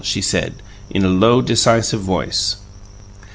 [0.03, 0.55] she said,
[0.89, 2.55] in a low, decisive voice.